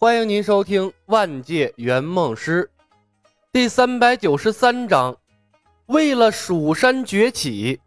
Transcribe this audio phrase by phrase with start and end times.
[0.00, 2.70] 欢迎您收听《万界圆梦师》
[3.50, 5.16] 第三百九十三章。
[5.86, 7.80] 为了蜀山崛起，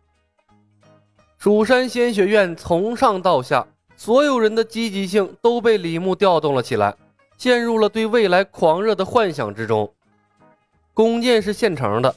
[1.38, 6.94] 蜀山仙学院从上到下，所有人的积极性都被李牧调动了起来，
[7.38, 9.90] 陷入了对未来狂热的幻想之中。
[10.94, 12.14] 弓箭是现成的，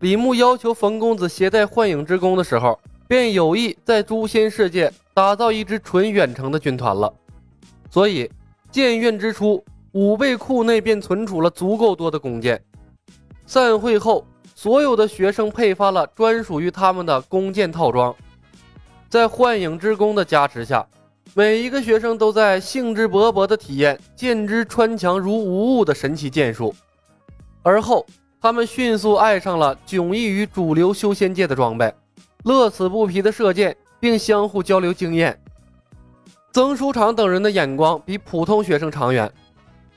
[0.00, 2.78] 李牧要求冯公子携带幻影之弓的时候，
[3.08, 7.10] 便有意在诛仙世界打造一支纯远程的军团了，
[7.90, 8.30] 所以。
[8.70, 12.62] 建院之初，武备库内便存储了足够多的弓箭。
[13.46, 18.14] 散会后，所有的学生配发了专属于他们的弓箭套装。
[19.08, 20.86] 在幻影之弓的加持下，
[21.32, 26.74] 每一个学生都在兴致勃勃地体验剑之穿墙如无物的神奇剑术。
[27.62, 28.04] 而后，
[28.38, 31.92] 他们迅速爱上了迥异于主流修仙界的装备，
[32.44, 35.40] 乐此不疲地射箭，并相互交流经验。
[36.50, 39.30] 曾书长等人的眼光比普通学生长远，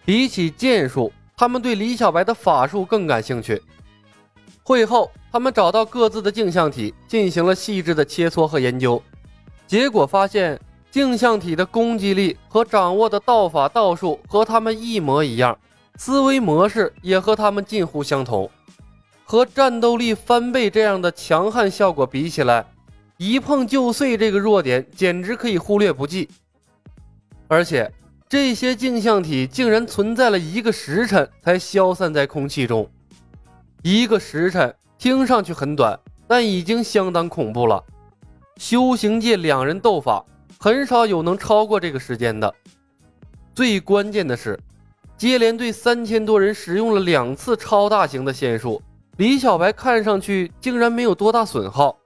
[0.03, 3.61] 比起剑术，他们对李小白的法术更感兴趣。
[4.61, 9.01] 会后，他们找到各自的镜像体，进行了细致的切磋和研究。
[9.65, 10.59] 结果发现，
[10.91, 15.57] 镜像体的攻击力和掌握的道法道术和他们一模一样，
[15.95, 18.51] 思维模式也和他们近乎相同。
[19.23, 22.65] 和战斗力翻倍这样的强悍效果比起来，
[23.17, 26.29] 一碰就碎这个弱点简直可以忽略不计。
[27.51, 27.91] 而且
[28.29, 32.89] 这些镜像体竟然存在了一个时辰才消散在空气中，
[33.83, 37.83] 一个时辰听上去很短，但已经相当恐怖了。
[38.55, 40.23] 修行界两人斗法，
[40.57, 42.55] 很少有能超过这个时间的。
[43.53, 44.57] 最关键的是，
[45.17, 48.81] 接连对三千多人使用了两次超大型的仙术，
[49.17, 51.99] 李小白看上去竟然没有多大损耗，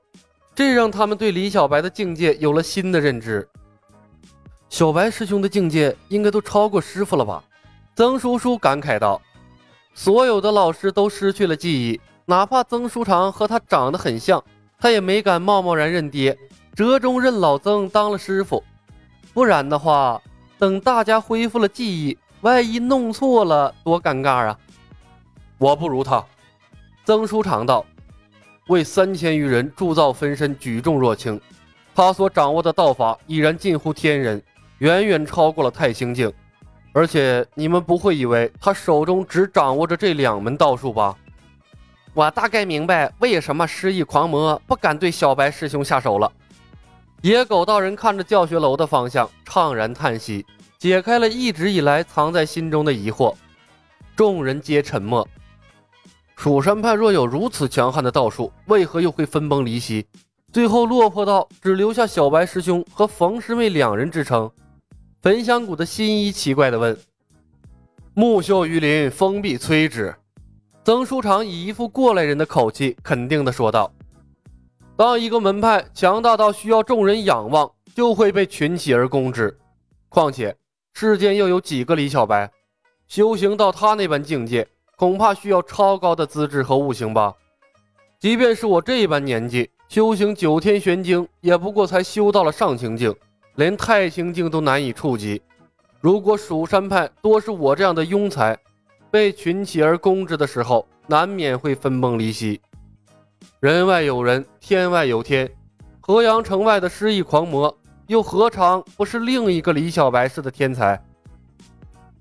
[0.55, 3.47] 这让他们对李小白的境界有了新的认知。
[4.69, 7.43] 小白师兄的境界应该都超过师傅了吧？
[7.95, 9.21] 曾叔叔感慨道。
[9.93, 14.43] 所有的老师都失去了记忆，哪怕曾书长和他长得很像，
[14.77, 16.37] 他也没敢贸贸然认爹，
[16.75, 18.61] 折中认老曾当了师傅。
[19.33, 20.21] 不然的话，
[20.57, 24.59] 等大家恢复了记忆，万一弄错了，多尴尬啊！
[25.57, 26.21] 我不如他。
[27.05, 27.85] 曾书长道
[28.67, 31.39] ：“为三千余人铸造分身，举重若轻，
[31.93, 34.43] 他所掌握的道法已然近乎天人。”
[34.79, 36.31] 远远超过了太清境，
[36.91, 41.15] 而且你们不会以为他手中只掌握着这两门道术吧？
[42.13, 46.31] 我大概明白为什么失忆狂魔不敢对小白师兄下手了。
[47.21, 50.45] 野狗道人看着教学楼的方向，怅然叹息，
[50.77, 53.33] 解开了一直以来藏在心中的疑惑。
[54.15, 55.27] 众人皆沉默。
[56.35, 60.05] 蜀山派若有如此强悍的道术，为何又会分崩离析，
[60.53, 64.51] 最后落魄到只留下小白师兄和冯师妹两人支撑？
[65.25, 66.95] 焚香谷的新一奇怪地问
[68.13, 70.13] ：“木秀于林，风必摧之。”
[70.85, 73.91] 曾书长以一副过来人的口气肯定地说道
[74.95, 79.57] ：“当一个门派强大到需要众人仰望，就会被群起而攻之。
[80.09, 80.55] 况且
[80.93, 82.51] 世间又有几个李小白？
[83.07, 87.33] 修行到他那般境界，恐怕需要超高的资质和悟性吧？
[88.19, 93.11] 即便是我这般年纪，修行九天玄经，也不过才修到了上清境。”
[93.55, 95.41] 连太清境都难以触及，
[96.01, 98.57] 如果蜀山派多是我这样的庸才，
[99.09, 102.59] 被群起而攻之的时候，难免会分崩离析。
[103.61, 105.49] 人外有人，天外有天，
[106.01, 107.75] 河阳城外的失意狂魔，
[108.07, 111.01] 又何尝不是另一个李小白式的天才？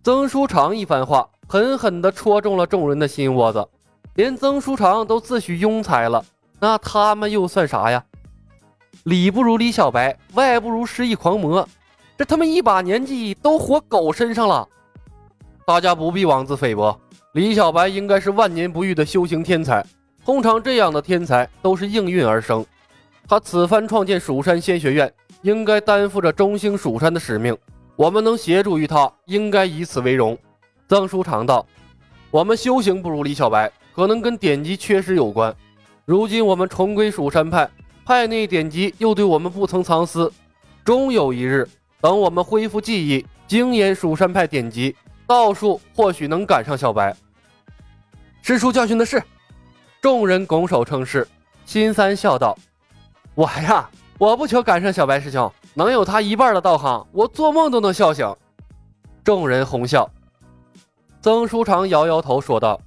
[0.05, 3.67] 曾书长一番话，狠狠地戳中了众人的心窝子。
[4.15, 6.25] 连曾书长都自诩庸才了，
[6.61, 8.05] 那他们又算啥呀？
[9.05, 11.69] 里不如李小白，外不如失忆狂魔，
[12.17, 14.67] 这他妈一把年纪都活狗身上了。
[15.67, 16.99] 大家不必妄自菲薄，
[17.33, 19.85] 李小白应该是万年不遇的修行天才。
[20.25, 22.65] 通常这样的天才都是应运而生。
[23.29, 25.13] 他此番创建蜀山仙学院，
[25.43, 27.55] 应该担负着中兴蜀山的使命。
[27.97, 30.37] 我们能协助于他，应该以此为荣。
[30.89, 31.67] 曾书长道
[32.31, 35.55] ：“我们修行不如李小白，可能跟典籍缺失有关。
[36.07, 37.69] 如今我们重归蜀山派。”
[38.05, 40.31] 派内典籍又对我们不曾藏私，
[40.85, 41.67] 终有一日，
[42.01, 44.95] 等我们恢复记忆，精研蜀山派典籍，
[45.27, 47.17] 道术或许能赶上小白。
[48.43, 49.23] 师叔教训的是，
[50.03, 51.27] 众人拱手称是。
[51.65, 52.55] 新三笑道
[53.35, 58.31] ：“我呀，我不求赶上小白师兄，能有他一半的道行，我做梦都能笑醒。”
[59.25, 60.07] 众人哄笑。
[61.23, 62.79] 曾书长摇摇头说道：“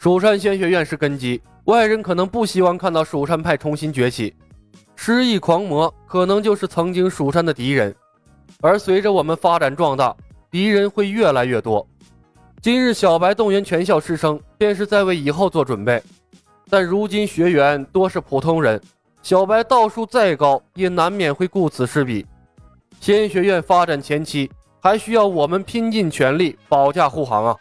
[0.00, 4.34] 蜀山仙学院是根基。”外人可能不希望看到蜀山派重新崛起，
[4.96, 7.94] 失忆狂魔可能就是曾经蜀山的敌人，
[8.62, 10.16] 而随着我们发展壮大，
[10.50, 11.86] 敌人会越来越多。
[12.62, 16.02] 今日小白动员全校师生，便是在为以后做准备。
[16.70, 18.80] 但如今学员多是普通人，
[19.22, 22.24] 小白道术再高，也难免会顾此失彼。
[23.00, 24.50] 仙学院发展前期，
[24.80, 27.56] 还需要我们拼尽全力保驾护航啊！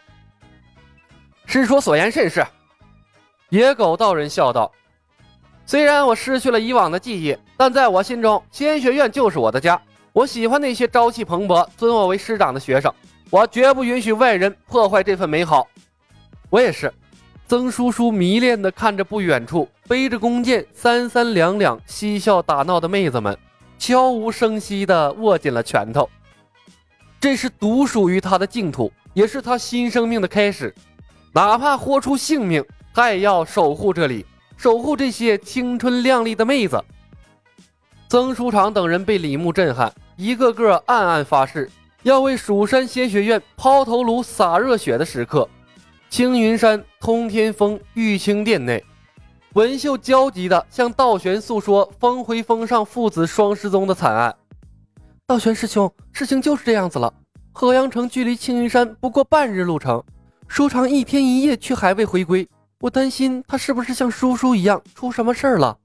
[1.52, 2.46] 师叔所言甚是。
[3.50, 4.72] 野狗道人笑道
[5.66, 9.82] ：“虽然我失去了以往的记忆，但在我心中，仙学院就是我的家。
[10.14, 12.94] 我喜欢那些朝气蓬勃、尊我为师长的学生，
[13.32, 15.68] 我绝不允许外人破坏这份美好。
[16.52, 16.94] 我也是。”
[17.50, 23.36] 曾叔叔迷恋地看着不远处背着弓箭、三三两两嬉笑打闹的妹子们，
[23.80, 26.08] 悄无声息地握紧了拳头。
[27.20, 30.72] 这是独属于他的净土，也是他新生命的开始。
[31.40, 32.62] 哪怕豁出性命，
[32.94, 34.26] 他也要守护这里，
[34.58, 36.84] 守护这些青春靓丽的妹子。
[38.10, 41.72] 曾书长等人被李牧震撼，一个个暗暗发誓，
[42.04, 45.48] 要为蜀山仙学院抛头颅、洒热血的时刻。
[46.10, 48.84] 青云山通天峰玉清殿内，
[49.54, 54.36] 文秀焦急地向道玄诉说峰回峰上父子双失踪的惨案。
[55.26, 57.14] 道玄师兄，事情就是这样子了。
[57.54, 60.04] 河阳城距离青云山不过半日路程，
[60.50, 62.46] 舒长一天一夜却还未回归，
[62.82, 65.78] 我担心他是不是像叔叔一样出什么事儿了。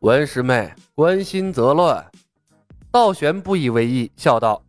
[0.00, 2.04] 文师妹，关心则乱。
[2.90, 4.62] 道玄不以为意，笑道：“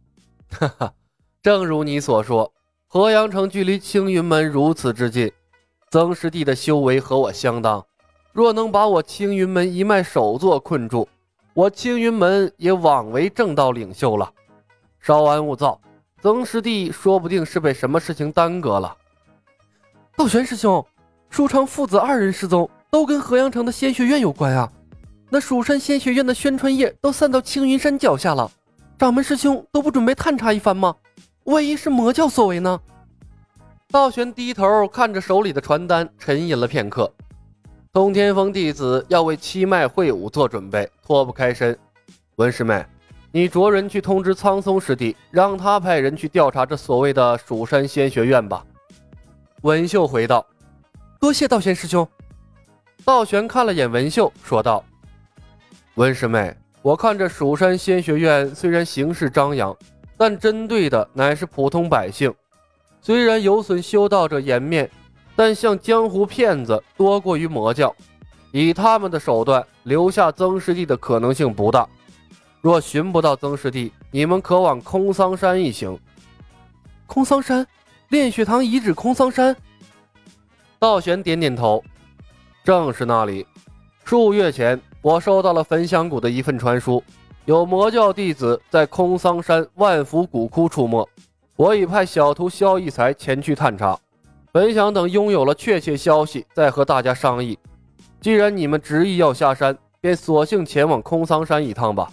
[0.51, 0.94] 哈 哈，
[1.42, 2.54] 正如你所说。”
[2.92, 5.31] 河阳城距离青云门如此之近，
[5.92, 7.84] 曾师弟的修为和我相当。
[8.34, 11.07] 若能把我青云门一脉首座困住，
[11.54, 14.31] 我青云门也枉为正道领袖了。
[15.00, 15.80] 稍安勿躁，
[16.21, 18.95] 曾师弟说不定是被什么事情耽搁了。
[20.18, 20.86] 道玄师兄，
[21.30, 24.69] 舒昌父子二人失踪，都跟河阳城的仙学院有关啊！
[25.30, 28.51] 那蜀山仙学院的宣传页都散到青云山脚下了，
[28.98, 30.94] 掌门师兄都不准备探查一番吗？
[31.45, 32.80] 万一是魔教所为呢？
[33.89, 37.12] 道玄低头看着手里的传单，沉吟了片刻。
[37.94, 41.77] 通天峰弟子要为七脉会武做准备，脱不开身。
[42.36, 42.86] 文师妹，
[43.31, 48.66] 你着人去通知苍松师弟，让他派人去调查这所谓的蜀山仙学院吧。
[49.62, 50.46] 文秀回道
[51.22, 52.08] ：“多谢道玄师兄。”
[53.06, 54.84] 道玄看了眼文秀，说道
[55.96, 59.76] ：“文师妹，我看这蜀山仙学院虽然形势张扬。”
[60.18, 62.34] 但针对的乃是普通百姓，
[63.00, 64.92] 虽然有损修道者颜面，
[65.34, 67.96] 但像江湖骗子多过于魔教，
[68.52, 71.88] 以他们的手段留下曾师弟的可能性不大。
[72.62, 75.98] 若寻不到曾师弟，你们可往空桑山一行。
[77.08, 77.66] 空桑山，
[78.10, 79.56] 炼血堂遗址空桑山。
[80.78, 81.82] 道玄点点头，
[82.64, 83.48] 正是那里。
[84.04, 87.02] 数月前，我收到了焚香谷的一份传书。
[87.46, 91.08] 有魔教弟子在空桑山万福古窟出没，
[91.56, 93.98] 我已派小徒萧逸才前去探查。
[94.52, 97.58] 本想等拥有了确切消息再和大家商议。
[98.20, 102.12] 既然你们执意要下山，便索性前往空桑山一趟吧。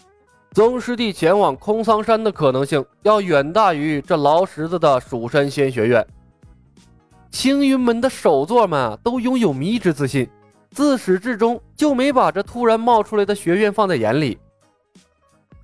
[0.57, 6.07] 宗师弟前往空桑山的可能性要远大于这劳什子的蜀山仙学院。
[7.31, 10.27] 青云门的首座们都拥有迷之自信，
[10.71, 14.39] 自始至终就没把这突然冒出来的学院放在眼里。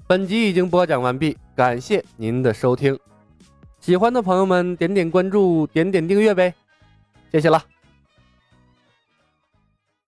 [0.06, 2.98] 本集已经播讲完毕，感谢您的收听。
[3.80, 6.52] 喜欢的朋友们点点关注，点点订阅呗，
[7.30, 7.71] 谢谢了。